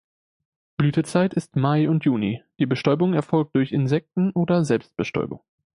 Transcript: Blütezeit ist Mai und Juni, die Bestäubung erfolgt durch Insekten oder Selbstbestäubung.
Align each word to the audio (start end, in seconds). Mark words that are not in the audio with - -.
Blütezeit 0.77 1.35
ist 1.35 1.55
Mai 1.55 1.87
und 1.87 2.05
Juni, 2.05 2.41
die 2.57 2.65
Bestäubung 2.65 3.13
erfolgt 3.13 3.53
durch 3.53 3.71
Insekten 3.71 4.31
oder 4.31 4.65
Selbstbestäubung. 4.65 5.41